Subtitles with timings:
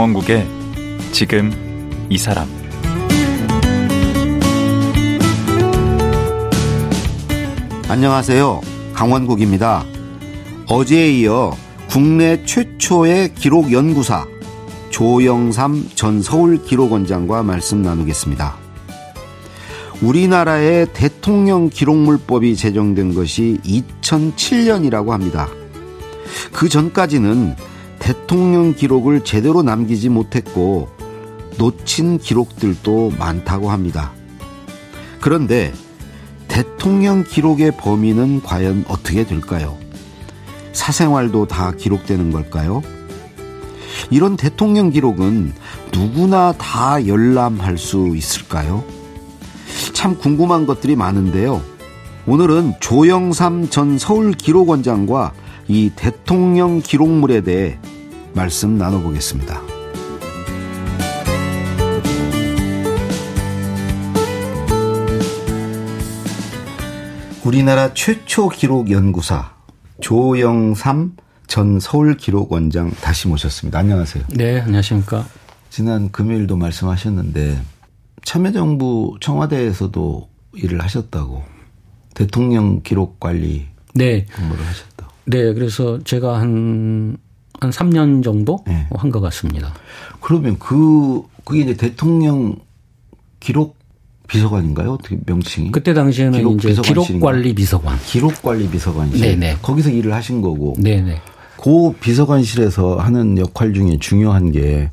[0.00, 0.48] 강원국의
[1.12, 1.52] 지금
[2.08, 2.48] 이 사람
[7.86, 8.62] 안녕하세요.
[8.94, 9.84] 강원국입니다.
[10.68, 11.54] 어제에 이어
[11.90, 14.26] 국내 최초의 기록 연구사
[14.88, 18.56] 조영삼 전 서울 기록원장과 말씀 나누겠습니다.
[20.00, 25.46] 우리나라의 대통령 기록물법이 제정된 것이 2007년이라고 합니다.
[26.52, 27.54] 그 전까지는
[28.00, 30.88] 대통령 기록을 제대로 남기지 못했고
[31.58, 34.10] 놓친 기록들도 많다고 합니다.
[35.20, 35.72] 그런데
[36.48, 39.78] 대통령 기록의 범위는 과연 어떻게 될까요?
[40.72, 42.82] 사생활도 다 기록되는 걸까요?
[44.10, 45.52] 이런 대통령 기록은
[45.92, 48.82] 누구나 다 열람할 수 있을까요?
[49.92, 51.62] 참 궁금한 것들이 많은데요.
[52.26, 55.32] 오늘은 조영삼 전 서울 기록원장과
[55.68, 57.78] 이 대통령 기록물에 대해
[58.34, 59.60] 말씀 나눠보겠습니다.
[67.44, 69.52] 우리나라 최초 기록 연구사
[70.00, 73.78] 조영삼 전 서울 기록원장 다시 모셨습니다.
[73.78, 74.24] 안녕하세요.
[74.28, 75.26] 네, 안녕하십니까.
[75.68, 77.60] 지난 금요일도 말씀하셨는데
[78.24, 81.42] 참여정부 청와대에서도 일을 하셨다고
[82.14, 84.26] 대통령 기록 관리 네.
[84.26, 85.08] 근무를 하셨다.
[85.24, 87.16] 네, 그래서 제가 한,
[87.60, 88.86] 한 3년 정도 네.
[88.90, 89.74] 한것 같습니다.
[90.20, 92.56] 그러면 그, 그게 이제 대통령
[93.38, 93.76] 기록
[94.28, 94.92] 비서관인가요?
[94.92, 95.72] 어떻게 명칭이?
[95.72, 96.74] 그때 당시에는 기록 이제?
[96.80, 97.98] 기록관리 비서관.
[98.06, 99.20] 기록관리 비서관실.
[99.20, 99.58] 네네.
[99.62, 100.74] 거기서 일을 하신 거고.
[100.78, 101.20] 네네.
[101.56, 104.90] 그 비서관실에서 하는 역할 중에 중요한 게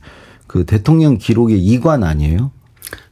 [0.48, 2.52] 그 대통령 기록의 이관 아니에요?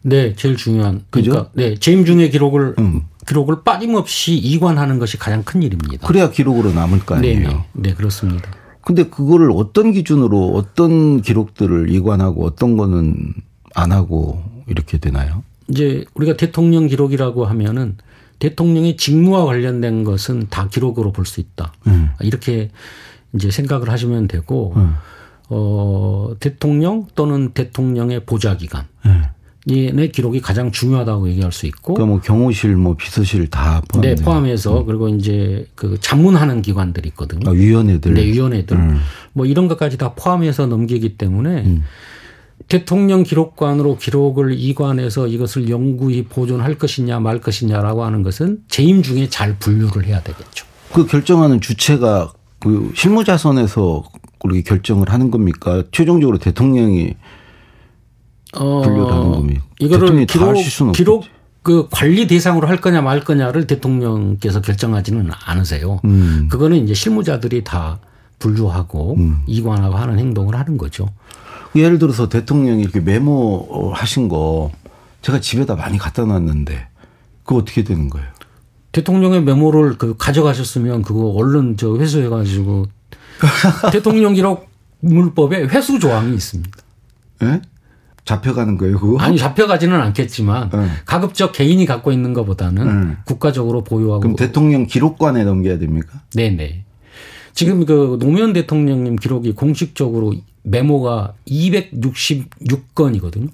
[0.01, 1.03] 네, 제일 중요한.
[1.09, 1.31] 그죠?
[1.31, 3.01] 그러니까 네, 재임 중의 기록을 음.
[3.27, 6.07] 기록을 빠짐없이 이관하는 것이 가장 큰 일입니다.
[6.07, 7.39] 그래야 기록으로 남을 거 아니에요.
[7.39, 7.65] 네네.
[7.73, 8.49] 네, 그렇습니다.
[8.85, 13.33] 근데 그거를 어떤 기준으로 어떤 기록들을 이관하고 어떤 거는
[13.73, 15.43] 안 하고 이렇게 되나요?
[15.67, 17.97] 이제 우리가 대통령 기록이라고 하면은
[18.39, 21.73] 대통령의 직무와 관련된 것은 다 기록으로 볼 수 있다.
[21.87, 22.09] 음.
[22.21, 22.69] 이렇게
[23.33, 24.93] 이제 생각을 하시면 되고, 음.
[25.49, 28.85] 어, 대통령 또는 대통령의 보좌기관.
[29.05, 29.29] 네.
[29.67, 34.15] 의 기록이 가장 중요하다고 얘기할 수 있고, 그러니까 뭐 경호실, 뭐 비서실 다 포함돼요.
[34.15, 37.49] 네, 포함해서 그리고 이제 그 자문하는 기관들이 있거든요.
[37.49, 38.13] 아, 위원회들.
[38.13, 38.77] 네, 위원회들.
[38.77, 38.99] 음.
[39.33, 41.81] 뭐 이런 것까지 다 포함해서 넘기기 때문에
[42.67, 49.57] 대통령 기록관으로 기록을 이관해서 이것을 영구히 보존할 것이냐 말 것이냐라고 하는 것은 재임 중에 잘
[49.57, 50.65] 분류를 해야 되겠죠.
[50.93, 54.03] 그 결정하는 주체가 그 실무자선에서
[54.39, 55.83] 그렇게 결정을 하는 겁니까?
[55.91, 57.15] 최종적으로 대통령이
[58.55, 59.65] 어, 분류를 하는 겁니까?
[59.79, 60.55] 이거를 기록,
[60.93, 61.25] 기록
[61.61, 65.99] 그 관리 대상으로 할 거냐 말 거냐를 대통령께서 결정하지는 않으세요.
[66.05, 66.47] 음.
[66.49, 67.99] 그거는 이제 실무자들이 다
[68.39, 69.17] 분류하고
[69.47, 71.09] 이관하고 하는 행동을 하는 거죠.
[71.75, 74.71] 예를 들어서 대통령이 이렇게 메모 하신 거
[75.21, 76.87] 제가 집에다 많이 갖다 놨는데
[77.43, 78.27] 그거 어떻게 되는 거예요?
[78.91, 82.85] 대통령의 메모를 그 가져가셨으면 그거 얼른 저 회수해 가지고
[83.91, 84.69] 대통령 기록
[85.01, 86.77] 물법에 회수 조항이 있습니다.
[87.43, 87.61] 예?
[88.25, 89.17] 잡혀가는 거예요, 그거?
[89.19, 90.87] 아니 잡혀가지는 않겠지만 네.
[91.05, 93.17] 가급적 개인이 갖고 있는 것보다는 음.
[93.25, 96.21] 국가적으로 보유하고 그럼 대통령 기록관에 넘겨야 됩니까?
[96.33, 96.83] 네 네.
[97.53, 100.33] 지금 그 노무현 대통령님 기록이 공식적으로
[100.63, 103.49] 메모가 266건이거든요.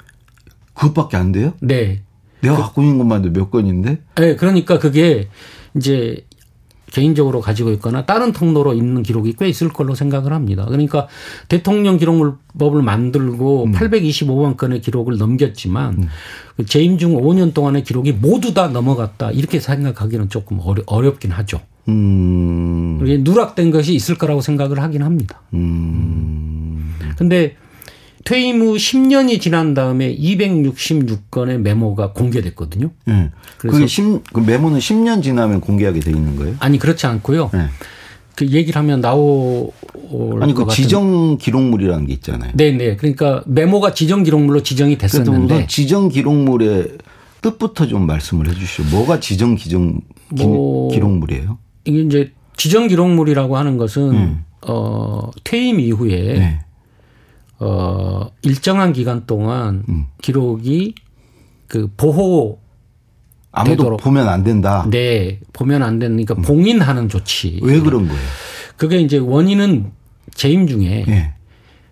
[0.73, 1.53] 그것밖에 안 돼요?
[1.61, 2.01] 네.
[2.41, 3.99] 내가 갖고 있는 것만 해도 몇 건인데?
[4.15, 5.27] 네, 그러니까 그게
[5.75, 6.25] 이제
[6.91, 10.65] 개인적으로 가지고 있거나 다른 통로로 있는 기록이 꽤 있을 걸로 생각을 합니다.
[10.65, 11.07] 그러니까
[11.47, 16.09] 대통령 기록물법을 만들고 825만 건의 기록을 넘겼지만
[16.57, 21.61] 그 재임 중 5년 동안의 기록이 모두 다 넘어갔다 이렇게 생각하기는 조금 어려, 어렵긴 하죠.
[21.87, 25.41] 음, 누락된 것이 있을 거라고 생각을 하긴 합니다.
[25.53, 27.55] 음, 근데
[28.23, 32.91] 퇴임 후 10년이 지난 다음에 266건의 메모가 공개됐거든요.
[33.09, 33.29] 예.
[33.57, 34.03] 그래서- 그게 십,
[34.33, 36.55] 그 메모는 10년 지나면 공개하게 돼 있는 거예요?
[36.59, 37.49] 아니 그렇지 않고요.
[37.53, 37.65] 예.
[38.35, 39.71] 그 얘기를 하면 나올
[40.41, 42.51] 아니, 것그 지정 기록물이라는 게 있잖아요.
[42.55, 42.95] 네네.
[42.95, 46.97] 그러니까 메모가 지정 기록물로 지정이 그래서 됐었는데 지정 기록물의
[47.41, 48.83] 뜻부터 좀 말씀을 해 주시죠.
[48.95, 49.99] 뭐가 지정 기정
[50.35, 51.57] 기, 뭐- 기록물이에요?
[51.85, 56.39] 이게 이제 지정 기록물이라고 하는 것은 어 퇴임 이후에 음.
[56.39, 56.59] 네.
[57.63, 60.05] 어 일정한 기간 동안 음.
[60.21, 60.95] 기록이
[61.67, 62.59] 그 보호
[63.51, 63.99] 아무도 되도록.
[64.01, 64.85] 보면 안 된다.
[64.89, 67.59] 네 보면 안 되니까 봉인하는 조치.
[67.61, 68.21] 왜 그런 거예요?
[68.77, 69.91] 그게 이제 원인은
[70.33, 71.33] 재임 중에 예.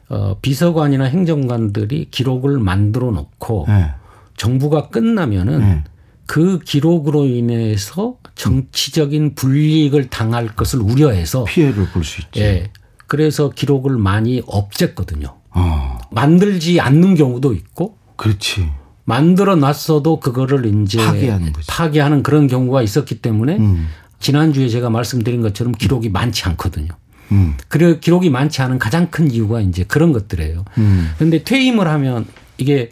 [0.09, 3.91] 어, 비서관이나 행정관들이 기록을 만들어 놓고 예.
[4.37, 5.83] 정부가 끝나면은 예.
[6.25, 12.41] 그 기록으로 인해서 정치적인 불이익을 당할 것을 우려해서 피해를 볼 수 있지.
[12.41, 12.71] 예.
[13.05, 15.33] 그래서 기록을 많이 없앴거든요.
[15.59, 15.97] 어.
[16.11, 18.69] 만들지 않는 경우도 있고 그렇지.
[19.05, 21.67] 만들어 놨어도 그거를 이제 파기하는 거지.
[21.67, 23.87] 파기하는 그런 경우가 있었기 때문에 음.
[24.19, 26.89] 지난주에 제가 말씀드린 것처럼 기록이 많지 않거든요.
[27.31, 27.55] 음.
[27.67, 30.65] 그래 기록이 많지 않은 가장 큰 이유가 이제 그런 것들이에요.
[30.77, 31.11] 음.
[31.17, 32.25] 그런데 퇴임을 하면
[32.57, 32.91] 이게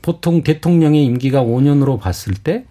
[0.00, 2.64] 보통 대통령의 임기가 5년으로 봤을 때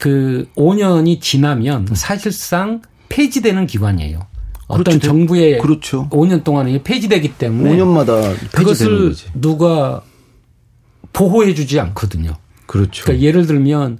[0.00, 2.80] 그 5년이 지나면 사실상
[3.10, 4.26] 폐지되는 기관이에요.
[4.70, 5.06] 어떤 그렇죠.
[5.06, 6.08] 정부의 그렇죠.
[6.10, 9.14] 5년 동안에 폐지되기 때문에 5년마다 폐지되는 그것을.
[9.34, 10.02] 누가
[11.12, 12.36] 보호해 주지 않거든요.
[12.66, 13.04] 그렇죠.
[13.04, 13.98] 그러니까 예를 들면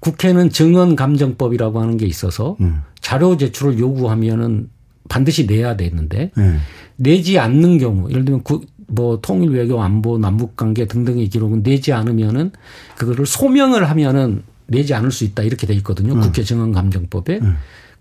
[0.00, 2.82] 국회는 증언 감정법이라고 하는 게 있어서 음.
[3.00, 4.68] 자료 제출을 요구하면은
[5.08, 6.56] 반드시 내야 되는데 네.
[6.96, 11.92] 내지 않는 경우 예를 들면 구, 뭐 통일 외교 안보 남북 관계 등등의 기록은 내지
[11.92, 12.52] 않으면은
[12.96, 16.18] 그거를 소명을 하면은 내지 않을 수 있다 이렇게 돼 있거든요.
[16.18, 17.40] 국회 증언 감정법에.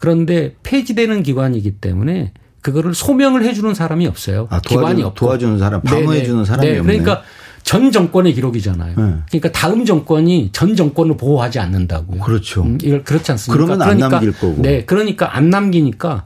[0.01, 4.47] 그런데 폐지되는 기관이기 때문에 그거를 소명을 해 주는 사람이 없어요.
[4.49, 5.15] 아, 기관이 도와주는, 없고.
[5.15, 6.23] 도와주는 사람, 방어해 네네.
[6.23, 6.97] 주는 사람이 네, 없네.
[6.97, 7.23] 그러니까
[7.61, 8.95] 전 정권의 기록이잖아요.
[8.97, 9.15] 네.
[9.29, 12.19] 그러니까 다음 정권이 전 정권을 보호하지 않는다고요.
[12.21, 12.63] 그렇죠.
[12.63, 13.63] 음, 이걸 그렇지 않습니까?
[13.63, 14.59] 그러면 안 남길 거고.
[14.59, 16.25] 네, 그러니까 안 남기니까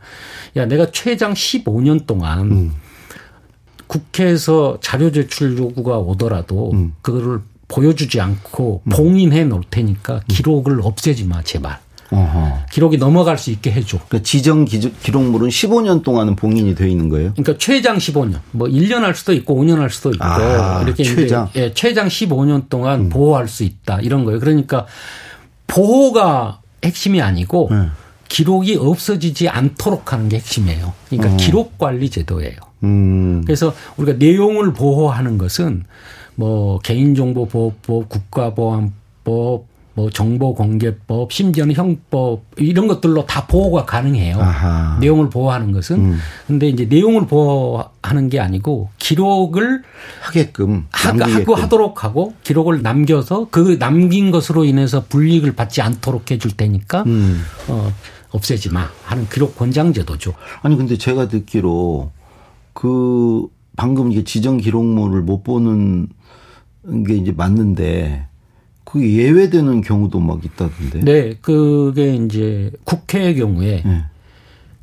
[0.55, 2.71] 야 내가 최장 15년 동안 음.
[3.87, 6.93] 국회에서 자료 제출 요구가 오더라도 음.
[7.01, 11.79] 그거를 보여주지 않고 봉인해 놓을 테니까 기록을 없애지 마 제발.
[12.11, 12.65] 어허.
[12.71, 13.97] 기록이 넘어갈 수 있게 해줘.
[14.07, 17.31] 그러니까 지정 기- 기록물은 15년 동안은 봉인이 돼 있는 거예요.
[17.33, 21.43] 그러니까 최장 15년, 뭐 1년 할 수도 있고 5년 할 수도 있고 아, 이렇게 최장.
[21.45, 21.47] 음.
[21.55, 24.39] 예, 최장 15년 동안 보호할 수 있다 이런 거예요.
[24.39, 24.85] 그러니까
[25.67, 27.87] 보호가 핵심이 아니고 네.
[28.27, 30.93] 기록이 없어지지 않도록 하는 게 핵심이에요.
[31.09, 31.37] 그러니까 어.
[31.37, 32.55] 기록 관리 제도예요.
[32.83, 33.43] 음.
[33.45, 35.85] 그래서 우리가 내용을 보호하는 것은
[36.35, 39.65] 뭐 개인정보보호법, 국가보안법,
[39.95, 44.37] 뭐 정보공개법, 심지어는 형법 이런 것들로 다 보호가 가능해요.
[44.39, 44.97] 아하.
[44.99, 46.19] 내용을 보호하는 것은 음.
[46.47, 49.83] 근데 이제 내용을 보호하는 게 아니고 기록을
[50.21, 51.13] 하게끔 하.
[51.17, 57.41] 하고 하도록 하고 기록을 남겨서 그 남긴 것으로 인해서 불이익을 받지 않도록 해줄 테니까 음.
[57.69, 57.89] 어,
[58.31, 60.33] 없애지 마 하는 기록 권장 제도죠.
[60.61, 62.11] 아니 근데 제가 듣기로
[62.73, 63.47] 그
[63.77, 66.09] 방금 이게 지정 기록물을 못 보는
[67.07, 68.27] 게 이제 맞는데
[68.95, 71.01] 그게 예외되는 경우도 막 있다던데.
[71.01, 74.03] 네, 그게 이제 국회의 경우에 네.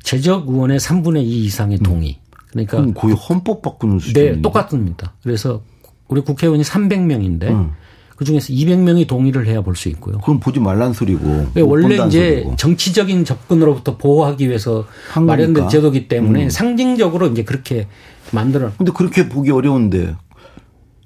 [0.03, 2.19] 제적 의원의 3분의 2 이상의 동의.
[2.51, 4.35] 그러니까 거의 헌법 바꾸는 수준인데.
[4.35, 5.13] 네, 똑같습니다.
[5.23, 5.63] 그래서
[6.09, 7.71] 우리 국회의원이 300명인데 음.
[8.15, 10.19] 그 중에서 200명이 동의를 해야 볼 수 있고요.
[10.19, 11.25] 그럼 보지 말란 소리고.
[11.25, 12.55] 못 네, 원래 이제 소리고.
[12.57, 15.69] 정치적인 접근으로부터 보호하기 위해서 한 마련된.
[15.69, 16.49] 제도기 때문에 음.
[16.51, 17.87] 상징적으로 이제 그렇게
[18.31, 18.71] 만들어.
[18.77, 20.13] 근데 그렇게 보기 어려운데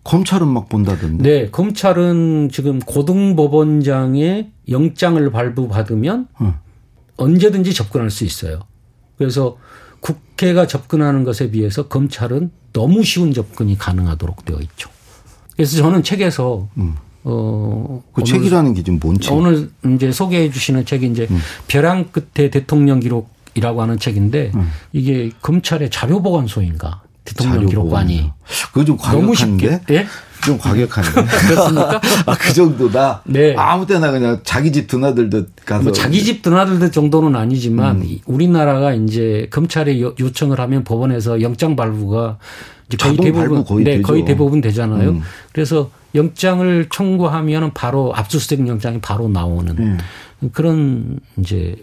[0.08, 1.24] 검찰은 막 본다던데.
[1.24, 6.54] 네, 검찰은 지금 고등법원장의 영장을 발부받으면 응.
[7.18, 8.62] 언제든지 접근할 수 있어요.
[9.18, 9.58] 그래서
[10.00, 14.90] 국회가 접근하는 것에 비해서 검찰은 너무 쉬운 접근이 가능하도록 되어 있죠.
[15.56, 16.70] 그래서 저는 책에서
[17.24, 19.34] 어그 책이라는 게 지금 뭔 책?
[19.34, 21.28] 오늘 이제 소개해 주시는 책이 이제
[21.68, 24.54] 벼랑 끝에 대통령 기록이라고 하는 책인데
[24.94, 28.32] 이게 검찰의 자료 보관소인가 대통령 기록관이.
[28.72, 29.94] 그거 좀 너무 쉽게 과격한데?
[29.96, 30.08] 예?
[30.46, 31.10] 좀 과격한데.
[31.50, 32.02] 그렇습니까?
[32.26, 33.22] 아, 그 정도다?
[33.26, 33.54] 네.
[33.58, 35.84] 아무 때나 그냥 자기 집 드나들듯 가서.
[35.84, 38.04] 뭐 자기 집 드나들듯 정도는 아니지만 음.
[38.06, 42.38] 이- 우리나라가 이제 검찰에 요- 요청을 하면 법원에서 영장 발부가
[42.88, 44.08] 이제 거의 대부분 거의 네, 되죠.
[44.08, 45.10] 거의 대부분 되잖아요.
[45.10, 45.22] 음.
[45.52, 49.98] 그래서 영장을 청구하면은 바로 압수수색 영장이 바로 나오는 음.
[50.54, 51.76] 그런 이제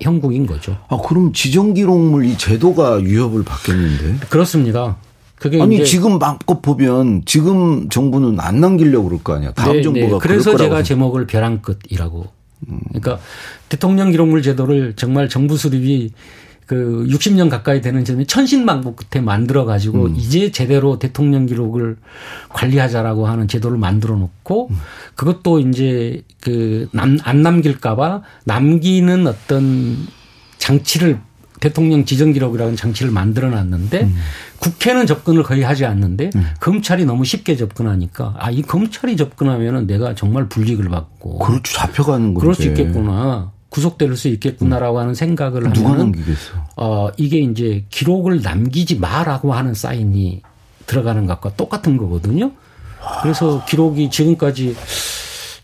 [0.00, 0.78] 형국인 거죠.
[0.88, 4.26] 아, 그럼 지정 기록물 이 제도가 위협을 받겠는데?
[4.28, 4.96] 그렇습니다.
[5.36, 9.52] 그게 아니, 지금 마음껏 보면 지금 정부는 안 남기려고 그럴 거 아니야.
[9.52, 10.18] 다음 네, 정부가 네.
[10.20, 12.26] 그래서 제가 제목을 벼랑 끝이라고.
[12.88, 13.18] 그러니까
[13.68, 16.12] 대통령 기록물 제도를 정말 정부 수립이
[16.72, 20.16] 그 60년 가까이 되는 전에 천신만고 끝에 만들어 가지고 음.
[20.16, 21.96] 이제 제대로 대통령 기록을
[22.48, 24.70] 관리하자라고 하는 제도를 만들어 놓고
[25.14, 29.98] 그것도 이제 그 남 안 남길까봐 남기는 어떤
[30.56, 31.18] 장치를
[31.60, 34.14] 대통령 지정 기록이라는 장치를 만들어 놨는데 음.
[34.58, 40.48] 국회는 접근을 거의 하지 않는데 검찰이 너무 쉽게 접근하니까 아 이 검찰이 접근하면은 내가 정말
[40.48, 41.74] 불이익을 받고 그렇죠.
[41.74, 42.40] 잡혀가는 건데.
[42.40, 46.61] 그럴 수 있겠구나 구속될 수 있겠구나라고 하는 생각을 누가 하면은 남기겠어.
[46.76, 50.42] 어 이게 이제 기록을 남기지 마라고 하는 사인이
[50.86, 52.52] 들어가는 것과 똑같은 거거든요.
[53.22, 54.76] 그래서 기록이 지금까지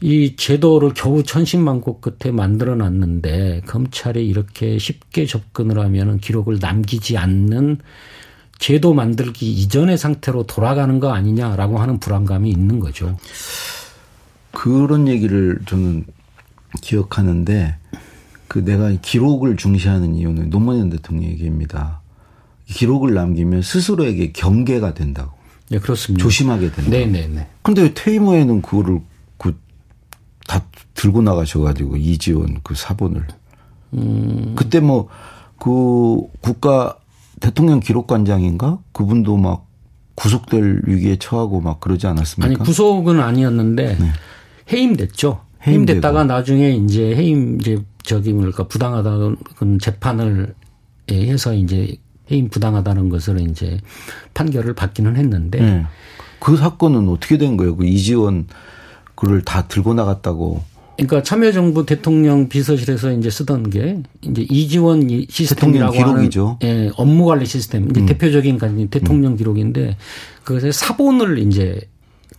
[0.00, 7.78] 이 제도를 겨우 천신만고 끝에 만들어 놨는데 검찰이 이렇게 쉽게 접근을 하면은 기록을 남기지 않는
[8.58, 13.16] 제도 만들기 이전의 상태로 돌아가는 거 아니냐라고 하는 불안감이 있는 거죠.
[14.52, 16.04] 그런 얘기를 저는
[16.80, 17.76] 기억하는데
[18.48, 22.00] 그 내가 기록을 중시하는 이유는 노무현 대통령 얘기입니다.
[22.66, 25.32] 기록을 남기면 스스로에게 경계가 된다고.
[25.70, 26.22] 네, 그렇습니다.
[26.22, 26.90] 조심하게 된다.
[26.90, 27.46] 네, 네, 네.
[27.62, 29.00] 근데 왜 퇴임 후에는 그거를
[29.36, 29.54] 그
[30.48, 30.64] 다
[30.94, 33.26] 들고 나가셔가지고 이지원 그 사본을
[33.94, 34.54] 음.
[34.56, 35.08] 그때 뭐
[35.58, 36.96] 그 국가
[37.40, 39.66] 대통령 기록관장인가 그분도 막
[40.14, 42.46] 구속될 위기에 처하고 막 그러지 않았습니까?
[42.46, 43.98] 아니 구속은 아니었는데
[44.72, 45.40] 해임됐죠.
[45.66, 49.36] 해임됐다가 나중에 이제 해임 이제 저기 뭐랄까 부당하다는
[49.80, 50.54] 재판을
[51.10, 51.96] 예, 해서 이제
[52.30, 53.78] 해임 부당하다는 것을 이제
[54.34, 55.86] 판결을 받기는 했는데 네.
[56.40, 57.76] 그 사건은 어떻게 된 거예요?
[57.76, 58.46] 그 이지원
[59.14, 60.62] 그를 다 들고 나갔다고
[60.96, 66.58] 그러니까 참여정부 대통령 비서실에서 이제 쓰던 게 이제 이지원 이 시스템이라고 하는 기록이죠.
[66.62, 66.66] 음.
[66.66, 67.88] 예, 업무 관리 시스템.
[67.88, 69.96] 이제 대표적인 가진 대통령 기록인데
[70.42, 71.80] 그것의 사본을 이제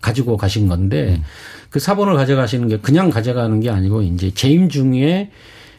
[0.02, 1.24] 가지고 가신 건데 음.
[1.70, 5.30] 그 사본을 가져가시는 게 그냥 가져가는 게 아니고 이제 재임 중에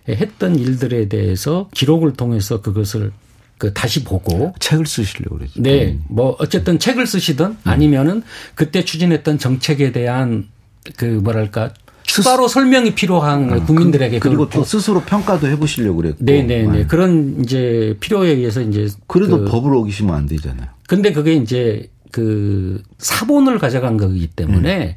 [0.08, 3.12] 했던 일들에 대해서 기록을 통해서 그것을
[3.58, 5.60] 그 다시 보고 책을 쓰시려고 그러죠.
[5.60, 8.22] 네, 뭐 어쨌든 책을 쓰시든 아니면은
[8.54, 10.48] 그때 추진했던 정책에 대한
[10.96, 16.24] 그 뭐랄까 추가로 설명이 필요한 국민들에게 아, 그리고 그걸 또 스스로 평가도 해보시려고 그랬고.
[16.24, 20.68] 네네네 그런 이제 필요에 의해서 이제 그래도 그 법을 어기시면 안 되잖아요.
[20.88, 24.96] 근데 그게 이제 그 사본을 가져간 거기 때문에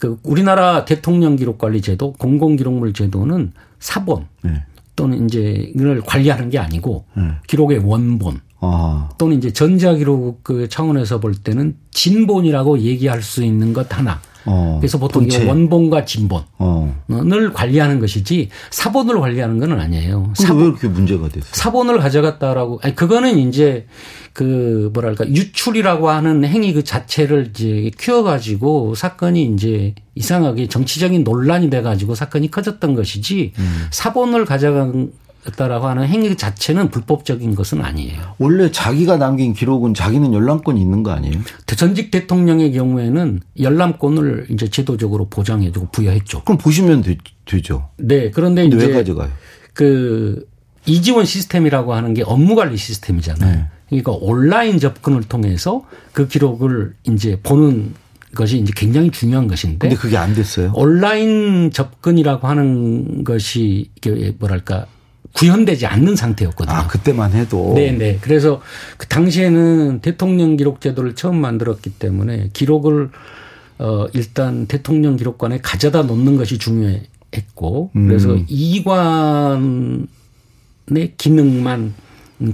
[0.00, 4.64] 그 우리나라 대통령 기록 관리 제도 공공 기록물 제도는 사본 네.
[4.96, 7.22] 또는 이제 이걸 관리하는 게 아니고 네.
[7.46, 13.72] 기록의 원본 아, 또는 이제 전자 기록 그 차원에서 볼 때는 진본이라고 얘기할 수 있는
[13.72, 14.20] 것 하나.
[14.46, 14.78] 어.
[14.80, 15.44] 그래서 보통 본체.
[15.44, 16.94] 이 원본과 진본을 어.
[17.54, 20.32] 관리하는 것이지 사본을 관리하는 건 아니에요.
[20.36, 21.50] 근데 왜 이렇게 문제가 됐어요?
[21.52, 23.86] 사본을 가져갔다라고 아니 그거는 이제
[24.32, 31.70] 그 뭐랄까 유출이라고 하는 행위 그 자체를 이제 키워 가지고 사건이 이제 이상하게 정치적인 논란이
[31.70, 33.86] 돼 가지고 사건이 커졌던 것이지 음.
[33.90, 38.34] 사본을 가져갔다라고 하는 행위 자체는 불법적인 것은 아니에요.
[38.38, 41.40] 원래 자기가 남긴 기록은 자기는 열람권이 있는 거 아니에요?
[41.66, 46.44] 전직 대통령의 경우에는 열람권을 이제 제도적으로 보장해주고 부여했죠.
[46.44, 47.16] 그럼 보시면 되,
[47.62, 49.30] 죠 네, 그런데 이제 왜 가져가요?
[49.72, 50.48] 그
[50.86, 53.56] 이지원 시스템이라고 하는 게 업무 관리 시스템이잖아요.
[53.56, 53.66] 네.
[53.90, 57.92] 그러니까 온라인 접근을 통해서 그 기록을 이제 보는
[58.34, 60.72] 것이 이제 굉장히 중요한 것인데 근데 그게 안 됐어요.
[60.74, 64.86] 온라인 접근이라고 하는 것이 이게 뭐랄까
[65.32, 66.76] 구현되지 않는 상태였거든요.
[66.76, 67.72] 아, 그때만 해도.
[67.74, 68.18] 네, 네.
[68.20, 68.60] 그래서
[68.96, 73.10] 그 당시에는 대통령 기록 제도를 처음 만들었기 때문에 기록을
[73.78, 78.44] 어 일단 대통령 기록관에 가져다 놓는 것이 중요했고 그래서 음.
[78.48, 80.06] 이관의
[81.16, 81.94] 기능만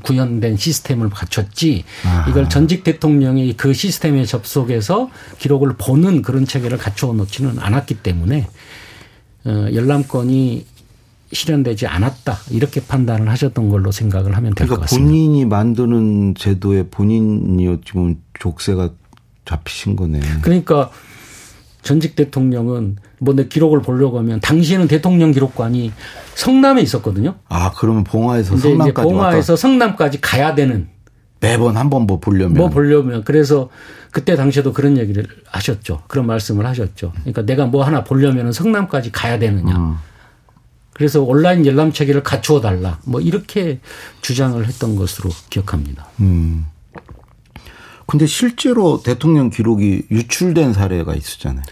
[0.02, 2.28] 구현된 시스템을 갖췄지 아하.
[2.30, 8.46] 이걸 전직 대통령이 그 시스템에 접속해서 기록을 보는 그런 체계를 갖추어 놓지는 않았기 때문에
[9.44, 10.66] 어 열람권이
[11.32, 15.08] 실현되지 않았다 이렇게 판단을 하셨던 걸로 생각을 하면 될것 그러니까 같습니다.
[15.08, 18.90] 본인이 만드는 제도에 본인이 보면 족쇄가
[19.44, 20.20] 잡히신 거네.
[20.42, 20.90] 그러니까
[21.86, 25.92] 전직 대통령은 뭐 내 기록을 보려고 하면 당시에는 대통령 기록관이
[26.34, 27.36] 성남에 있었거든요.
[27.48, 30.96] 아, 그러면 봉화에서 성남까지 봉화에서 성남까지 가야 되는 왔다.
[31.40, 32.54] 매번 한 번 뭐 보려면.
[32.56, 33.68] 뭐 보려면 그래서
[34.10, 36.02] 그때 당시에도 그런 얘기를 하셨죠.
[36.08, 37.12] 그런 말씀을 하셨죠.
[37.20, 39.76] 그러니까 내가 뭐 하나 보려면 성남까지 가야 되느냐.
[39.76, 39.96] 음.
[40.94, 42.98] 그래서 온라인 열람 체계를 갖추어 달라.
[43.04, 43.80] 뭐 이렇게
[44.22, 46.06] 주장을 했던 것으로 기억합니다.
[46.20, 46.66] 음.
[48.06, 51.64] 근데 실제로 대통령 기록이 유출된 사례가 있었잖아요.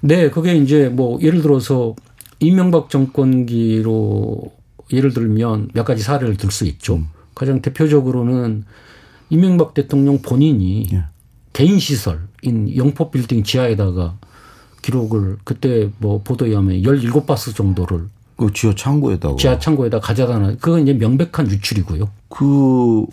[0.00, 1.94] 네, 그게 이제 뭐 예를 들어서
[2.38, 4.52] 이명박 정권기로
[4.92, 6.96] 예를 들면 몇 가지 사례를 들 수 있죠.
[6.96, 7.08] 음.
[7.34, 8.64] 가장 대표적으로는
[9.30, 11.04] 이명박 대통령 본인이 예.
[11.52, 14.18] 개인 시설인 영포 빌딩 지하에다가
[14.82, 19.36] 기록을 그때 뭐 보도에 의하면 17바스 정도를 그 지하 창고에다가.
[19.36, 20.56] 지하 창고에다 가져다 놔.
[20.60, 22.08] 그건 이제 명백한 유출이고요.
[22.28, 23.06] 그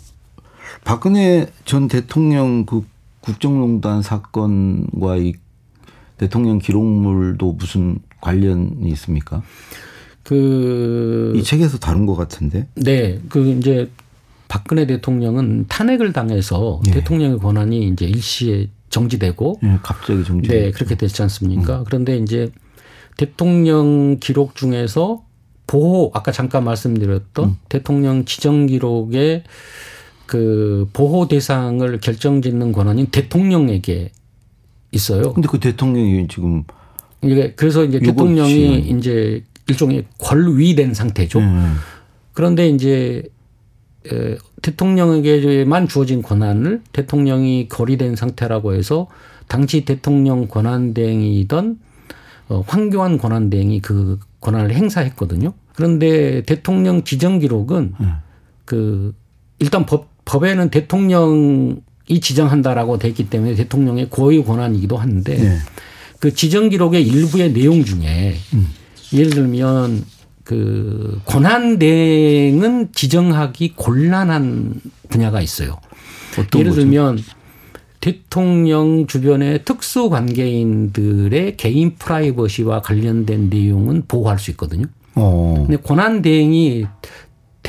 [0.84, 2.84] 박근혜 전 대통령 그
[3.20, 5.34] 국정농단 사건과 이
[6.16, 9.42] 대통령 기록물도 무슨 관련이 있습니까?
[10.24, 12.66] 그 이 책에서 다룬 것 같은데.
[12.74, 13.90] 네, 그 이제
[14.48, 16.90] 박근혜 대통령은 탄핵을 당해서 예.
[16.92, 20.48] 대통령의 권한이 이제 일시에 정지되고 예, 갑자기 정지.
[20.48, 21.80] 네, 그렇게 됐지 않습니까?
[21.80, 21.84] 음.
[21.86, 22.50] 그런데 이제
[23.16, 25.22] 대통령 기록 중에서
[25.66, 27.56] 보호 아까 잠깐 말씀드렸던 음.
[27.68, 29.44] 대통령 지정 기록의
[30.30, 34.12] 그 보호 대상을 결정짓는 권한이 대통령에게
[34.92, 35.32] 있어요.
[35.32, 36.62] 근데 그 대통령이 지금
[37.20, 41.40] 이게 그래서 이제 대통령이 지금- 이제 일종의 권위된 상태죠.
[41.40, 41.74] 음,
[42.32, 43.24] 그런데 이제
[44.06, 49.08] 에, 대통령에게만 주어진 권한을 대통령이 거리된 상태라고 해서
[49.48, 51.76] 당시 대통령 권한대행이던
[52.50, 55.54] 어, 황교안 권한대행이 그 권한을 행사했거든요.
[55.74, 58.12] 그런데 대통령 지정 기록은 음.
[58.64, 59.12] 그
[59.58, 65.56] 일단 법 법에는 대통령이 지정한다라고 돼 있기 때문에 대통령의 고유 권한이기도 한데 네.
[66.20, 68.68] 그 지정 기록의 일부의 내용 중에 음.
[69.12, 70.04] 예를 들면
[70.44, 75.80] 그 권한 대행은 지정하기 곤란한 분야가 있어요.
[76.38, 76.82] 어떤 예를 거죠?
[76.82, 77.18] 들면
[78.00, 84.86] 대통령 주변의 특수 관계인들의 개인 프라이버시와 관련된 내용은 보호할 수 있거든요.
[85.16, 85.64] 어.
[85.66, 86.86] 근데 권한 대행이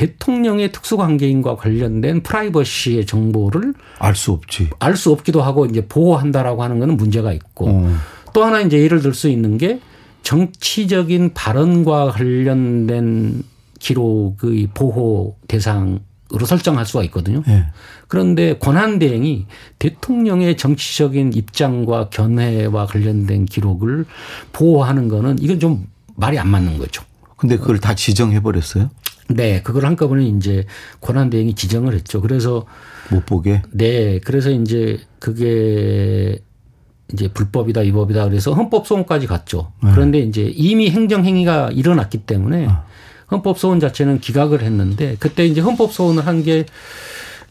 [0.02, 4.70] 대통령의 특수 관계인과 관련된 프라이버시의 정보를 알 수 없지.
[4.80, 7.94] 알 수 없기도 하고 이제 보호한다라고 하는 거는 문제가 있고 어.
[8.32, 9.78] 또 하나 이제 예를 들 수 있는 게
[10.22, 13.42] 정치적인 발언과 관련된
[13.78, 16.00] 기록의 보호 대상
[16.34, 17.42] 으로 설정할 수가 있거든요.
[17.48, 17.66] 예.
[18.08, 19.44] 그런데 권한 대행이
[19.78, 24.06] 대통령의 정치적인 입장과 견해와 관련된 기록을
[24.54, 27.04] 보호하는 거는 이건 좀 말이 안 맞는 거죠.
[27.36, 28.88] 근데 그걸 다 지정해 버렸어요?
[29.28, 30.64] 네, 그걸 한꺼번에 이제
[31.00, 32.20] 권한 대행이 지정을 했죠.
[32.20, 32.66] 그래서
[33.10, 33.62] 못 보게.
[33.70, 36.38] 네, 그래서 이제 그게
[37.12, 39.72] 이제 불법이다, 위법이다 그래서 헌법 소원까지 갔죠.
[39.80, 42.68] 그런데 이제 이미 행정 행위가 일어났기 때문에
[43.30, 46.64] 헌법 소원 자체는 기각을 했는데 그때 이제 헌법 소원을 한 게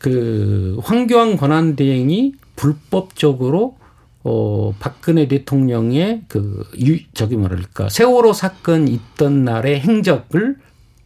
[0.01, 3.77] 그 황교안 권한 대행이 불법적으로
[4.23, 10.57] 어 박근혜 대통령의 그 유, 저기 뭐랄까 세월호 사건 있던 날의 행적을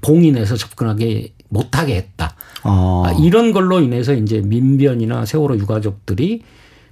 [0.05, 2.35] 봉인해서 접근하게 못하게 했다.
[2.63, 3.03] 아.
[3.05, 6.41] 아, 이런 걸로 인해서 이제 민변이나 세월호 유가족들이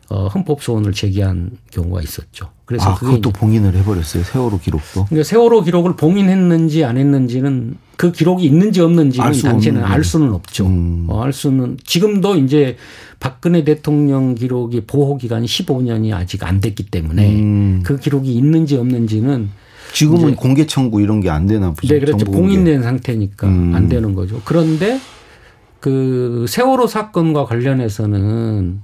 [0.10, 2.50] 어, 헌법 소원을 제기한 경우가 있었죠.
[2.66, 4.24] 그래서 아, 그것도 봉인을 해 버렸어요.
[4.24, 5.06] 세월호 기록도.
[5.06, 10.66] 그러니까 세월호 기록을 봉인했는지 안 했는지는 그 기록이 있는지 없는지는 알수 당시에는 알 수는 없죠.
[10.66, 11.06] 음.
[11.08, 12.78] 어, 알 수는 지금도 이제
[13.20, 17.82] 박근혜 대통령 기록이 보호 기간이 15년이 아직 안 됐기 때문에 음.
[17.84, 19.50] 그 기록이 있는지 없는지는
[19.94, 21.94] 지금은 공개 청구 이런 게 안 되나 보죠.
[21.94, 22.26] 네, 그렇죠.
[22.26, 22.40] 공개.
[22.40, 23.76] 봉인된 상태니까 음.
[23.76, 24.42] 안 되는 거죠.
[24.46, 25.00] 그런데
[25.80, 28.82] 그 세월호 사건과 관련해서는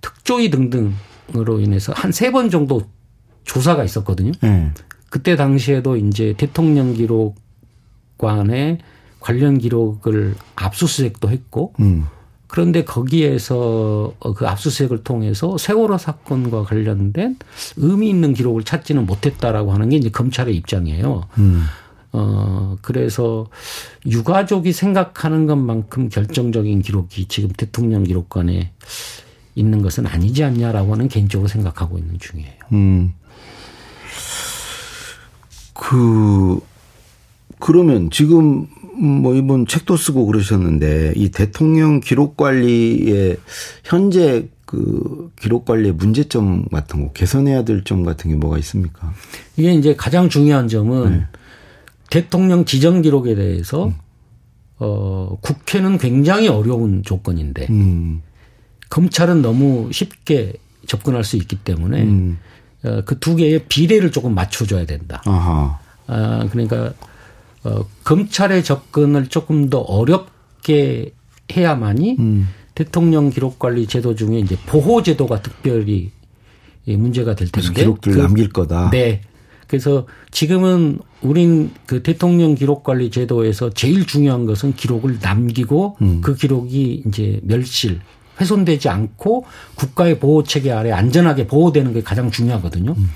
[0.00, 2.82] 특조위 등등으로 인해서 한 세 번 정도
[3.44, 4.32] 조사가 있었거든요.
[4.44, 4.70] 예.
[5.10, 8.78] 그때 당시에도 이제 대통령 기록관의
[9.20, 12.06] 관련 기록을 압수수색도 했고 음.
[12.48, 17.36] 그런데 거기에서 그 압수수색을 통해서 세월호 사건과 관련된
[17.76, 21.28] 의미 있는 기록을 찾지는 못했다라고 하는 게 이제 검찰의 입장이에요.
[21.38, 21.64] 음.
[22.12, 23.48] 어, 그래서
[24.06, 28.72] 유가족이 생각하는 것만큼 결정적인 기록이 지금 대통령 기록관에
[29.54, 32.52] 있는 것은 아니지 않냐라고 하는 개인적으로 생각하고 있는 중이에요.
[32.72, 33.12] 음.
[35.74, 36.60] 그
[37.58, 38.66] 그러면 지금
[38.98, 43.36] 뭐 이번 책도 쓰고 그러셨는데 이 대통령 기록 관리의
[43.84, 49.12] 현재 그 기록 관리의 문제점 같은 거 개선해야 될 점 같은 게 뭐가 있습니까?
[49.56, 51.26] 이게 이제 가장 중요한 점은 네.
[52.10, 53.94] 대통령 지정 기록에 대해서 음.
[54.78, 58.22] 어, 국회는 굉장히 어려운 조건인데 음.
[58.90, 60.54] 검찰은 너무 쉽게
[60.86, 62.38] 접근할 수 있기 때문에 음.
[62.84, 65.22] 어, 그두 개의 비례를 조금 맞춰줘야 된다.
[65.26, 65.78] 아하.
[66.06, 66.92] 아, 그러니까
[67.64, 71.12] 어, 검찰의 접근을 조금 더 어렵게
[71.54, 72.48] 해야만이 음.
[72.74, 76.10] 대통령 기록 관리 제도 중에 이제 보호 제도가 특별히
[76.86, 78.90] 예, 문제가 될 그래서 텐데 기록들 그- 남길 거다.
[78.90, 79.22] 네.
[79.66, 86.20] 그래서 지금은 우린 그 대통령 기록 관리 제도에서 제일 중요한 것은 기록을 남기고 음.
[86.22, 88.00] 그 기록이 이제 멸실
[88.40, 89.44] 훼손되지 않고
[89.74, 92.94] 국가의 보호 체계 아래 안전하게 보호되는 게 가장 중요하거든요.
[92.96, 93.10] 음.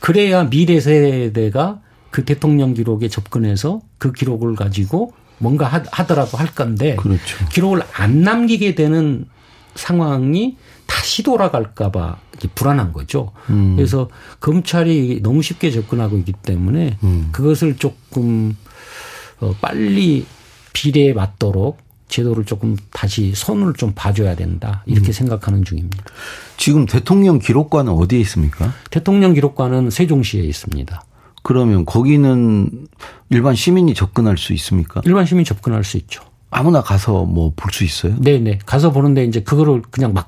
[0.00, 1.80] 그래야 미래 세대가
[2.14, 7.44] 그 대통령 기록에 접근해서 그 기록을 가지고 뭔가 하- 하더라도 할 건데 그렇죠.
[7.50, 9.26] 기록을 안 남기게 되는
[9.74, 12.18] 상황이 다시 돌아갈까봐
[12.54, 13.32] 불안한 거죠.
[13.50, 13.74] 음.
[13.74, 17.30] 그래서 검찰이 너무 쉽게 접근하고 있기 때문에 음.
[17.32, 18.56] 그것을 조금
[19.40, 20.24] 어, 빨리
[20.72, 26.04] 비례에 맞도록 제도를 조금 다시 손을 좀 봐줘야 된다 이렇게 생각하는 중입니다.
[26.58, 28.72] 지금 대통령 기록관은 어디에 있습니까?
[28.92, 31.02] 대통령 기록관은 세종시에 있습니다.
[31.44, 32.86] 그러면 거기는
[33.30, 35.02] 일반 시민이 접근할 수 있습니까?
[35.04, 36.22] 일반 시민 접근할 수 있죠.
[36.50, 38.16] 아무나 가서 뭐 볼 수 있어요?
[38.18, 38.60] 네네.
[38.64, 40.26] 가서 보는데 이제 그거를 그냥 막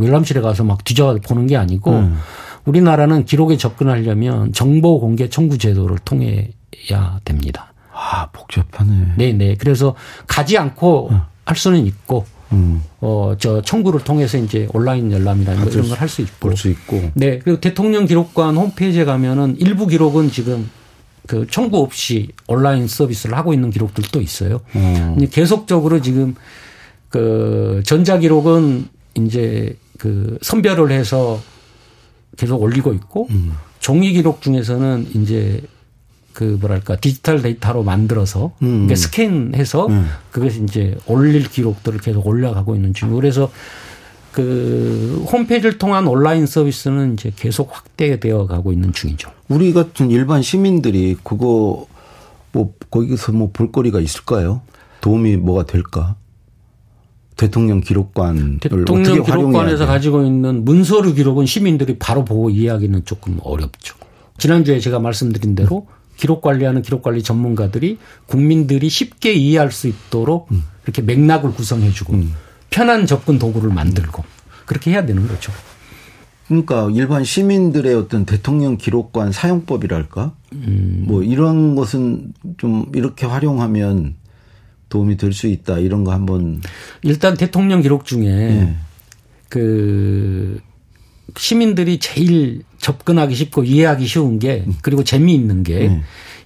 [0.00, 2.18] 열람실에 가서 막 뒤져 보는 게 아니고 음.
[2.64, 7.72] 우리나라는 기록에 접근하려면 정보 공개 청구 제도를 통해야 됩니다.
[7.92, 9.14] 아, 복잡하네.
[9.18, 9.56] 네네.
[9.56, 9.94] 그래서
[10.26, 11.10] 가지 않고
[11.44, 12.82] 할 수는 있고 음.
[13.00, 16.48] 어저 청구를 통해서 이제 온라인 열람이나 뭐 이런 걸 할 수 있고.
[16.48, 17.10] 볼 수 있고.
[17.14, 17.38] 네.
[17.38, 20.68] 그리고 대통령 기록관 홈페이지에 가면은 일부 기록은 지금
[21.26, 24.60] 그 청구 없이 온라인 서비스를 하고 있는 기록들도 있어요.
[24.74, 25.12] 어.
[25.16, 26.34] 근데 계속적으로 지금
[27.08, 31.40] 그 전자 기록은 이제 그 선별을 해서
[32.36, 33.52] 계속 올리고 있고 음.
[33.80, 35.62] 종이 기록 중에서는 이제
[36.34, 38.86] 그 뭐랄까 디지털 데이터로 만들어서 음.
[38.86, 40.08] 그러니까 스캔해서 음.
[40.32, 43.50] 그것이 이제 올릴 기록들을 계속 올라가고 있는 중이고 그래서
[44.32, 49.30] 그 홈페이지를 통한 온라인 서비스는 이제 계속 확대되어 가고 있는 중이죠.
[49.48, 51.86] 우리 같은 일반 시민들이 그거
[52.50, 54.62] 뭐 거기서 뭐 볼거리가 있을까요?
[55.00, 56.16] 도움이 뭐가 될까?
[57.36, 63.96] 대통령 기록관 대통령 기록관에서 가지고 있는 문서류 기록은 시민들이 바로 보고 이해하기는 조금 어렵죠.
[64.38, 65.86] 지난주에 제가 말씀드린 대로
[66.16, 70.64] 기록 관리하는 기록 관리 전문가들이 국민들이 쉽게 이해할 수 있도록 음.
[70.84, 72.34] 이렇게 맥락을 구성해주고 음.
[72.70, 74.24] 편한 접근 도구를 만들고
[74.66, 75.52] 그렇게 해야 되는 거죠.
[76.48, 81.04] 그러니까 일반 시민들의 어떤 대통령 기록관 사용법이랄까, 음.
[81.06, 84.16] 뭐 이런 것은 좀 이렇게 활용하면
[84.90, 86.60] 도움이 될 수 있다 이런 거 한번
[87.02, 88.76] 일단 대통령 기록 중에 네.
[89.48, 90.60] 그
[91.36, 96.02] 시민들이 제일 접근하기 쉽고 이해하기 쉬운 게 그리고 재미있는 게 네.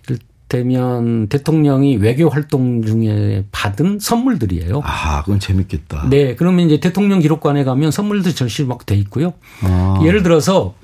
[0.07, 4.83] 이를테면 대통령이 외교 활동 중에 받은 선물들이에요.
[4.85, 6.09] 아, 그건 재밌겠다.
[6.09, 6.37] 네.
[6.37, 9.35] 그러면 이제 대통령 기록관에 가면 선물들 전시 막 돼 있고요.
[9.63, 10.01] 아.
[10.05, 10.75] 예를 들어서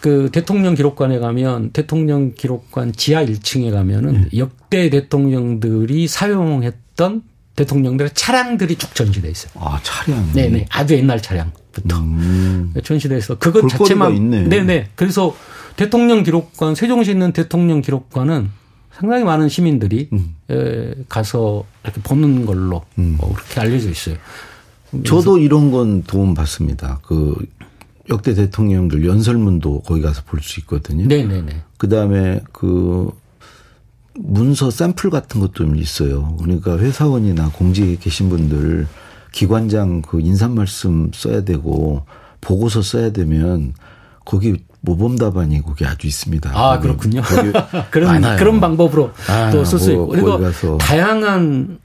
[0.00, 4.38] 그 대통령 기록관에 가면 대통령 기록관 지하 1층에 가면은 네.
[4.38, 7.22] 역대 대통령들이 사용했던
[7.58, 9.50] 대통령들의 차량들이 쭉 전시돼 있어요.
[9.56, 10.30] 아, 차량.
[10.32, 10.66] 네네.
[10.70, 12.72] 아주 옛날 차량부터 음.
[12.84, 13.36] 전시돼 있어.
[13.38, 14.14] 그것 자체만.
[14.16, 14.42] 있네.
[14.48, 14.90] 네네.
[14.94, 15.34] 그래서
[15.76, 18.50] 대통령 기록관, 세종시에 있는 대통령 기록관은
[18.92, 20.36] 상당히 많은 시민들이 음.
[21.08, 23.16] 가서 이렇게 보는 걸로 음.
[23.20, 24.16] 어, 그렇게 알려져 있어요.
[25.04, 27.00] 저도 이런 건 도움 받습니다.
[27.02, 27.34] 그
[28.08, 31.06] 역대 대통령들 연설문도 거기 가서 볼 수 있거든요.
[31.06, 31.62] 네네네.
[31.76, 33.10] 그 다음에 그
[34.20, 36.36] 문서 샘플 같은 것도 좀 있어요.
[36.38, 38.86] 그러니까 회사원이나 공직에 계신 분들
[39.32, 42.04] 기관장 그 인사 말씀 써야 되고
[42.40, 43.74] 보고서 써야 되면
[44.24, 46.50] 거기 모범 답안이 거기 아주 있습니다.
[46.54, 47.22] 아 그렇군요.
[47.90, 48.38] 그런 많아요.
[48.38, 51.78] 그런 방법으로 아, 또쓸 수 뭐 있고 그리고 다양한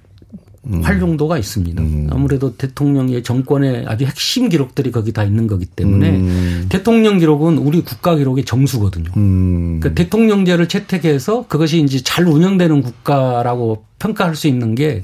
[0.66, 0.82] 음.
[0.82, 1.82] 활용도가 있습니다.
[1.82, 2.08] 음.
[2.10, 6.66] 아무래도 대통령의 정권의 아주 핵심 기록들이 거기 다 있는 거기 때문에 음.
[6.70, 9.12] 대통령 기록은 우리 국가 기록의 정수거든요.
[9.18, 9.80] 음.
[9.82, 15.02] 그러니까 대통령제를 채택해서 그것이 이제 잘 운영되는 국가라고 평가할 수 있는 게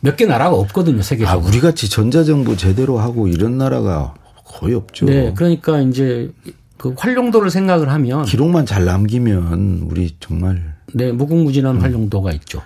[0.00, 0.28] 몇개 음.
[0.28, 1.44] 나라가 없거든요, 세계적으로.
[1.44, 4.14] 아, 우리 같이 전자정부 제대로 하고 이런 나라가
[4.44, 5.06] 거의 없죠.
[5.06, 6.30] 네, 그러니까 이제
[6.76, 11.82] 그 활용도를 생각을 하면 기록만 잘 남기면 우리 정말 네 무궁무진한 음.
[11.82, 12.62] 활용도가 있죠.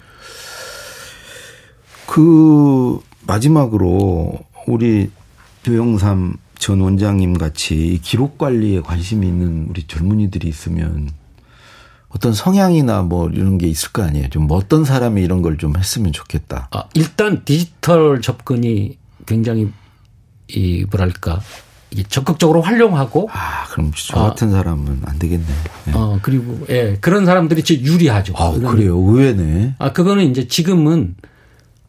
[2.13, 5.09] 그 마지막으로 우리
[5.63, 11.09] 조영삼 전 원장님 같이 기록 관리에 관심이 있는 우리 젊은이들이 있으면
[12.11, 14.29] 어떤 성향이나 뭐 이런 게 있을 거 아니에요.
[14.29, 16.69] 좀 어떤 사람이 이런 걸 좀 했으면 좋겠다.
[16.73, 19.71] 아, 일단 디지털 접근이 굉장히
[20.49, 21.41] 이 뭐랄까
[21.91, 25.47] 이게 적극적으로 활용하고 아 그럼 저 같은 어, 사람은 안 되겠네.
[25.87, 25.93] 네.
[25.95, 28.35] 어 그리고 예 그런 사람들이 제 유리하죠.
[28.37, 29.77] 아 그래요 의외네.
[29.79, 31.17] 아 그거는 이제 지금은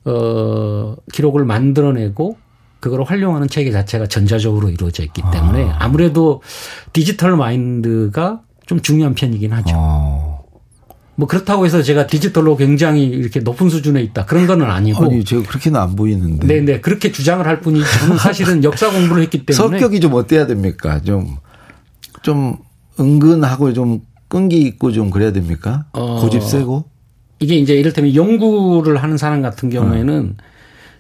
[0.06, 2.38] 어, 기록을 만들어내고
[2.80, 5.88] 그걸 활용하는 체계 자체가 전자적으로 이루어져 있기 때문에 아.
[5.88, 6.42] 무래도
[6.92, 9.74] 디지털 마인드가 좀 중요한 편이긴 하죠.
[9.78, 10.34] 아.
[11.16, 15.44] 뭐 그렇다고 해서 제가 디지털로 굉장히 이렇게 높은 수준에 있다 그런 거는 아니고 아니 제가
[15.44, 20.00] 그렇게는 안 보이는데 네네 그렇게 주장을 할 뿐이지 저는 사실은 역사 공부를 했기 때문에 성격이
[20.00, 22.58] 좀 어때야 됩니까 좀좀
[23.00, 26.20] 은근하고 좀 끈기 있고 좀 그래야 됩니까 어.
[26.20, 26.86] 고집 세고
[27.40, 30.38] 이게 이제 이를테면 연구를 하는 사람 같은 경우에는 음.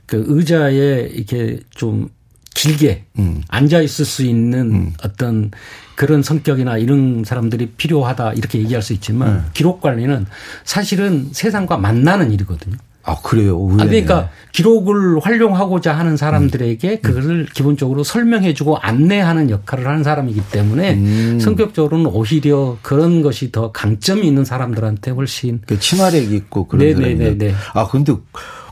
[0.06, 2.10] 그 의자에 이렇게 좀
[2.54, 3.42] 길게 음.
[3.48, 4.94] 앉아 있을 수 있는 음.
[5.04, 5.52] 어떤
[5.96, 9.42] 그런 성격이나 이런 사람들이 필요하다 이렇게 얘기할 수 있지만 네.
[9.54, 10.26] 기록 관리는
[10.64, 12.78] 사실은 세상과 만나는 일이거든요.
[13.06, 13.68] 아 그래요.
[13.74, 16.98] 아, 그러니까 기록을 활용하고자 하는 사람들에게 음.
[17.02, 21.40] 그것을 기본적으로 설명해주고 안내하는 역할을 하는 사람이기 때문에 음.
[21.42, 27.54] 성격적으로는 오히려 그런 것이 더 강점이 있는 사람들한테 훨씬 그 친화력 있고 그런 네네네.
[27.74, 28.14] 아 근데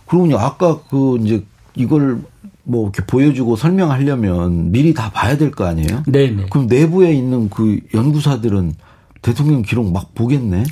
[0.07, 0.37] 그러군요.
[0.37, 1.43] 아까 그 이제
[1.75, 2.19] 이걸
[2.63, 6.03] 뭐 이렇게 보여주고 설명하려면 미리 다 봐야 될 거 아니에요?
[6.07, 6.45] 네네.
[6.51, 8.73] 그럼 내부에 있는 그 연구사들은
[9.21, 10.63] 대통령 기록 막 보겠네.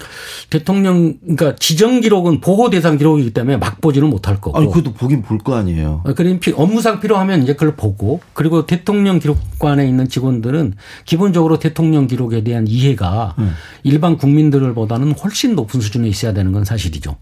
[0.50, 4.58] 대통령 그러니까 지정 기록은 보호 대상 기록이기 때문에 막 보지는 못할 거고.
[4.58, 6.04] 아니 그래도 보긴 볼 거 아니에요.
[6.16, 10.74] 그럼 업무상 필요하면 이제 그걸 보고 그리고 대통령 기록관에 있는 직원들은
[11.06, 13.54] 기본적으로 대통령 기록에 대한 이해가 음.
[13.84, 17.16] 일반 국민들보다는 훨씬 높은 수준에 있어야 되는 건 사실이죠.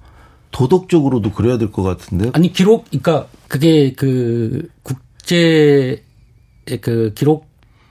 [0.51, 2.29] 도덕적으로도 그래야 될 것 같은데.
[2.33, 6.03] 아니 기록 그러니까 그게 그 국제
[6.81, 7.45] 그 기록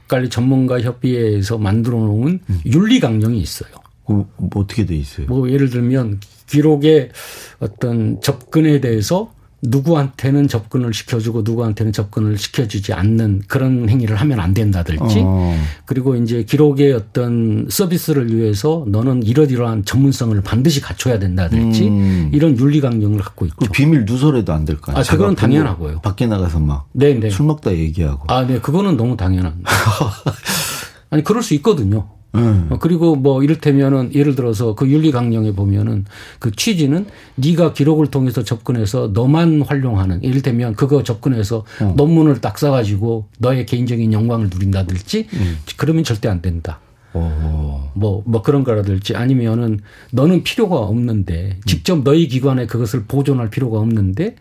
[0.09, 2.61] 관리 전문가 협의회에서 만들어 놓은 음.
[2.66, 3.71] 윤리 강령이 있어요.
[4.07, 5.27] 뭐, 뭐 어떻게 돼 있어요?
[5.27, 7.11] 뭐 예를 들면 기록의
[7.59, 15.23] 어떤 접근에 대해서 누구한테는 접근을 시켜주고 누구한테는 접근을 시켜주지 않는 그런 행위를 하면 안 된다든지
[15.25, 15.59] 어.
[15.87, 22.31] 그리고 이제 기록의 어떤 서비스를 위해서 너는 이러이러한 전문성을 반드시 갖춰야 된다든지 음.
[22.33, 23.57] 이런 윤리 강령을 갖고 있죠.
[23.57, 24.97] 그 비밀 누설해도 안 될까요?
[24.99, 26.01] 아, 그건 당연하고요.
[26.01, 27.31] 밖에 나가서 막술 네, 네.
[27.42, 28.25] 먹다 얘기하고.
[28.33, 29.62] 아, 네, 그거는 너무 당연한.
[31.11, 32.15] 아니 그럴 수 있거든요.
[32.37, 32.66] 음.
[32.70, 36.05] 어, 그리고 뭐 이를테면은 예를 들어서 그 윤리 강령에 보면은
[36.38, 41.94] 그 취지는 네가 기록을 통해서 접근해서 너만 활용하는 이를테면 그거 접근해서 어.
[41.96, 45.59] 논문을 딱 써가지고 너의 개인적인 영광을 누린다든지 음.
[45.77, 46.81] 그러면 절대 안 된다.
[47.12, 47.92] 어.
[47.94, 49.81] 뭐, 뭐 그런 거라든지 아니면은
[50.12, 54.37] 너는 필요가 없는데 직접 너희 기관에 그것을 보존할 필요가 없는데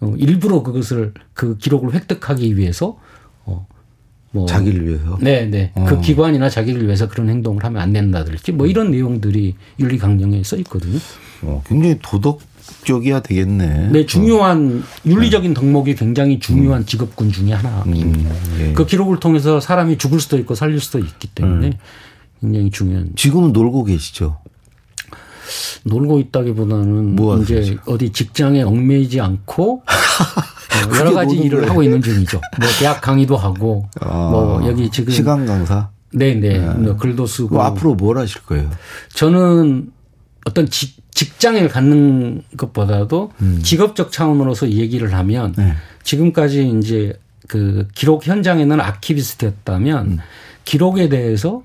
[0.00, 2.98] 어, 일부러 그것을 그 기록을 획득하기 위해서 어,
[4.34, 5.16] 뭐 자기를 위해서.
[5.20, 5.72] 네, 네.
[5.86, 10.56] 그 기관이나 자기를 위해서 그런 행동을 하면 안 된다든지 뭐 이런 내용들이 윤리 강령에 써
[10.56, 10.98] 있거든요.
[11.42, 13.90] 어, 굉장히 도덕적이야 되겠네.
[13.92, 18.30] 네, 중요한 윤리적인 덕목이 굉장히 중요한 직업군 중에 하나입니다.
[18.30, 18.72] 음, 예.
[18.72, 21.78] 그 기록을 통해서 사람이 죽을 수도 있고 살릴 수도 있기 때문에
[22.40, 24.38] 굉장히 중요한 지금은 놀고 계시죠.
[25.84, 29.82] 놀고 있다기보다는 뭐 하세요, 이제 어디 직장에 얽매이지 않고
[30.92, 31.70] 어, 여러 가지 일을 거예요.
[31.70, 32.40] 하고 있는 중이죠.
[32.58, 35.90] 뭐 대학 강의도 하고 아, 뭐 여기 지금 시간 강사.
[36.12, 38.70] 네네 뭐 글도 쓰고 앞으로 뭘 하실 거예요?
[39.14, 39.90] 저는
[40.46, 43.60] 어떤 지- 직장을 갖는 것보다도 음.
[43.62, 45.74] 직업적 차원으로서 얘기를 하면 네.
[46.02, 50.18] 지금까지 이제 그 기록 현장에는 아키비스트였다면 음.
[50.64, 51.62] 기록에 대해서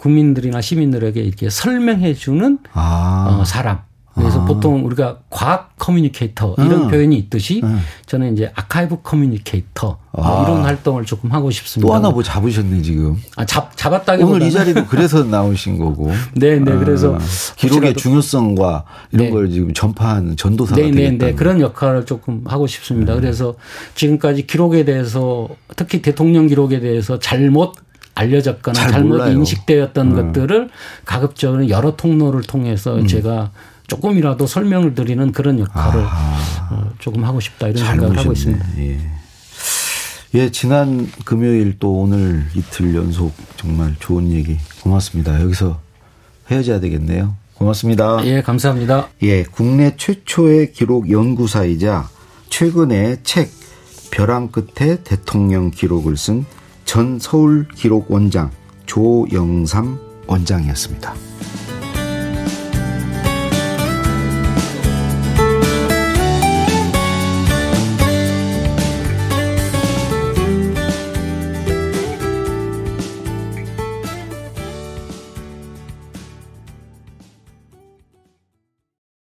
[0.00, 3.38] 국민들이나 시민들에게 이렇게 설명해 주는 아.
[3.40, 3.80] 어, 사람.
[4.14, 6.88] 그래서 보통 우리가 과학 communicator 이런 음.
[6.88, 7.80] 표현이 있듯이 음.
[8.06, 10.42] 저는 이제 archive communicator 뭐 아.
[10.42, 11.88] 이런 활동을 조금 하고 싶습니다.
[11.88, 13.16] 또 하나 뭐 잡으셨네 지금.
[13.36, 16.10] 아, 잡, 잡았다기보다는 오늘 이 자리도 그래서 나오신 거고.
[16.34, 16.76] 네, 네.
[16.76, 17.18] 그래서 아,
[17.56, 19.30] 기록의 중요성과 이런 네.
[19.30, 21.26] 걸 지금 전파하는 전도사가 네, 네, 되겠다.
[21.26, 21.34] 네.
[21.34, 23.14] 그런 역할을 조금 하고 싶습니다.
[23.14, 23.54] 그래서
[23.94, 27.74] 지금까지 기록에 대해서 특히 대통령 기록에 대해서 잘못
[28.20, 29.32] 알려졌거나 잘 잘못 몰라요.
[29.32, 30.32] 인식되었던 음.
[30.32, 30.68] 것들을
[31.04, 33.50] 가급적으로 여러 통로를 통해서 제가
[33.86, 36.00] 조금이라도 설명을 드리는 그런 역할을
[36.70, 38.32] 어, 조금 하고 싶다 이런 잘 생각을 하고.
[38.32, 38.64] 있습니다.
[38.78, 38.98] 예.
[40.34, 45.40] 예, 지난 금요일 또 오늘 이틀 연속 정말 좋은 얘기 고맙습니다.
[45.42, 45.80] 여기서
[46.48, 47.34] 헤어져야 되겠네요.
[47.54, 48.24] 고맙습니다.
[48.26, 49.08] 예, 감사합니다.
[49.22, 52.08] 예, 국내 최초의 기록 연구사이자
[52.48, 53.50] 최근에 책
[54.12, 56.44] 벼랑 끝에 대통령 기록을 쓴
[56.90, 58.50] 전 서울 기록 원장
[58.86, 61.29] 조영삼 원장이었습니다.